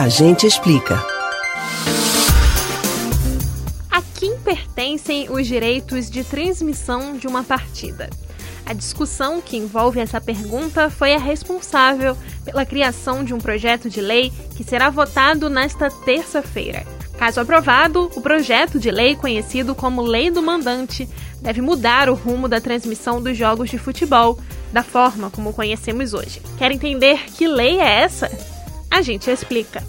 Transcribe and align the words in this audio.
A 0.00 0.08
gente 0.08 0.46
explica. 0.46 0.94
A 3.90 4.00
quem 4.18 4.38
pertencem 4.38 5.28
os 5.30 5.46
direitos 5.46 6.08
de 6.08 6.24
transmissão 6.24 7.18
de 7.18 7.26
uma 7.26 7.44
partida? 7.44 8.08
A 8.64 8.72
discussão 8.72 9.42
que 9.42 9.58
envolve 9.58 10.00
essa 10.00 10.18
pergunta 10.18 10.88
foi 10.88 11.12
a 11.12 11.18
responsável 11.18 12.16
pela 12.46 12.64
criação 12.64 13.22
de 13.22 13.34
um 13.34 13.38
projeto 13.38 13.90
de 13.90 14.00
lei 14.00 14.32
que 14.56 14.64
será 14.64 14.88
votado 14.88 15.50
nesta 15.50 15.90
terça-feira. 15.90 16.86
Caso 17.18 17.38
aprovado, 17.38 18.10
o 18.16 18.22
projeto 18.22 18.80
de 18.80 18.90
lei 18.90 19.14
conhecido 19.14 19.74
como 19.74 20.00
Lei 20.00 20.30
do 20.30 20.40
Mandante 20.40 21.06
deve 21.42 21.60
mudar 21.60 22.08
o 22.08 22.14
rumo 22.14 22.48
da 22.48 22.58
transmissão 22.58 23.22
dos 23.22 23.36
jogos 23.36 23.68
de 23.68 23.76
futebol, 23.76 24.38
da 24.72 24.82
forma 24.82 25.28
como 25.28 25.52
conhecemos 25.52 26.14
hoje. 26.14 26.40
Quer 26.56 26.72
entender 26.72 27.26
que 27.36 27.46
lei 27.46 27.78
é 27.78 28.00
essa? 28.00 28.59
A 28.90 29.02
gente 29.02 29.30
explica. 29.30 29.82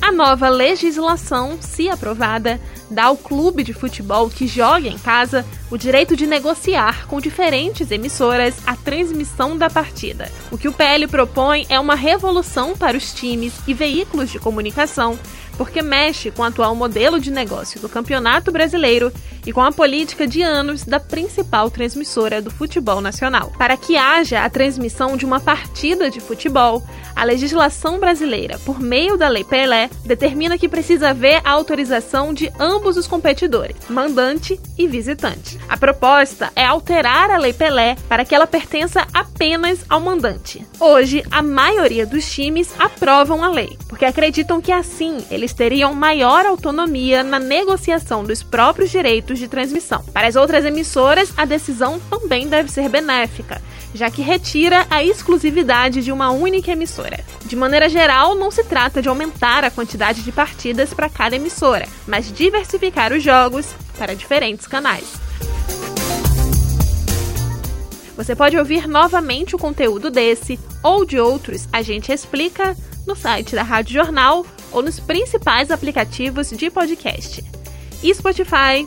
A 0.00 0.10
nova 0.10 0.48
legislação, 0.48 1.58
se 1.60 1.90
aprovada, 1.90 2.60
dá 2.90 3.06
ao 3.06 3.16
clube 3.16 3.62
de 3.62 3.74
futebol 3.74 4.30
que 4.30 4.46
joga 4.46 4.88
em 4.88 4.96
casa 4.96 5.44
o 5.70 5.76
direito 5.76 6.16
de 6.16 6.26
negociar 6.26 7.06
com 7.06 7.20
diferentes 7.20 7.90
emissoras 7.90 8.54
a 8.66 8.74
transmissão 8.76 9.58
da 9.58 9.68
partida. 9.68 10.30
O 10.50 10.56
que 10.56 10.68
o 10.68 10.72
PL 10.72 11.06
propõe 11.08 11.66
é 11.68 11.78
uma 11.78 11.94
revolução 11.94 12.76
para 12.76 12.96
os 12.96 13.12
times 13.12 13.52
e 13.66 13.74
veículos 13.74 14.30
de 14.30 14.38
comunicação 14.38 15.18
porque 15.56 15.82
mexe 15.82 16.30
com 16.30 16.42
o 16.42 16.44
atual 16.44 16.74
modelo 16.74 17.18
de 17.18 17.30
negócio 17.30 17.80
do 17.80 17.88
Campeonato 17.88 18.52
Brasileiro 18.52 19.12
e 19.46 19.52
com 19.52 19.62
a 19.62 19.70
política 19.70 20.26
de 20.26 20.42
anos 20.42 20.84
da 20.84 20.98
principal 20.98 21.70
transmissora 21.70 22.42
do 22.42 22.50
futebol 22.50 23.00
nacional. 23.00 23.52
Para 23.56 23.76
que 23.76 23.96
haja 23.96 24.42
a 24.42 24.50
transmissão 24.50 25.16
de 25.16 25.24
uma 25.24 25.40
partida 25.40 26.10
de 26.10 26.20
futebol, 26.20 26.82
a 27.14 27.24
legislação 27.24 27.98
brasileira, 27.98 28.58
por 28.64 28.80
meio 28.80 29.16
da 29.16 29.28
Lei 29.28 29.44
Pelé, 29.44 29.88
determina 30.04 30.58
que 30.58 30.68
precisa 30.68 31.10
haver 31.10 31.40
a 31.44 31.50
autorização 31.50 32.34
de 32.34 32.52
ambos 32.58 32.96
os 32.96 33.06
competidores, 33.06 33.76
mandante 33.88 34.60
e 34.76 34.86
visitante. 34.86 35.58
A 35.68 35.76
proposta 35.76 36.50
é 36.54 36.64
alterar 36.64 37.30
a 37.30 37.38
Lei 37.38 37.52
Pelé 37.52 37.96
para 38.08 38.24
que 38.24 38.34
ela 38.34 38.46
pertença 38.46 39.06
apenas 39.14 39.84
ao 39.88 40.00
mandante. 40.00 40.66
Hoje, 40.80 41.24
a 41.30 41.40
maioria 41.40 42.04
dos 42.04 42.28
times 42.30 42.74
aprovam 42.78 43.44
a 43.44 43.48
lei, 43.48 43.78
porque 43.88 44.04
acreditam 44.04 44.60
que 44.60 44.72
assim 44.72 45.24
eles 45.30 45.52
teriam 45.52 45.94
maior 45.94 46.44
autonomia 46.44 47.22
na 47.22 47.38
negociação 47.38 48.24
dos 48.24 48.42
próprios 48.42 48.90
direitos 49.36 49.38
de 49.38 49.48
transmissão. 49.48 50.02
Para 50.12 50.26
as 50.26 50.36
outras 50.36 50.64
emissoras, 50.64 51.32
a 51.36 51.44
decisão 51.44 52.00
também 52.10 52.48
deve 52.48 52.70
ser 52.70 52.88
benéfica, 52.88 53.62
já 53.94 54.10
que 54.10 54.22
retira 54.22 54.86
a 54.90 55.04
exclusividade 55.04 56.02
de 56.02 56.10
uma 56.10 56.30
única 56.30 56.72
emissora. 56.72 57.20
De 57.44 57.54
maneira 57.54 57.88
geral, 57.88 58.34
não 58.34 58.50
se 58.50 58.64
trata 58.64 59.00
de 59.00 59.08
aumentar 59.08 59.64
a 59.64 59.70
quantidade 59.70 60.22
de 60.22 60.32
partidas 60.32 60.92
para 60.92 61.08
cada 61.08 61.36
emissora, 61.36 61.86
mas 62.06 62.32
diversificar 62.32 63.12
os 63.12 63.22
jogos 63.22 63.66
para 63.96 64.14
diferentes 64.14 64.66
canais. 64.66 65.04
Você 68.16 68.34
pode 68.34 68.56
ouvir 68.56 68.88
novamente 68.88 69.54
o 69.54 69.58
conteúdo 69.58 70.10
desse 70.10 70.58
ou 70.82 71.04
de 71.04 71.20
outros 71.20 71.68
A 71.70 71.82
Gente 71.82 72.10
Explica 72.10 72.74
no 73.06 73.14
site 73.14 73.54
da 73.54 73.62
Rádio 73.62 73.92
Jornal 73.92 74.44
ou 74.72 74.82
nos 74.82 74.98
principais 74.98 75.70
aplicativos 75.70 76.48
de 76.50 76.70
podcast: 76.70 77.44
Spotify, 78.02 78.86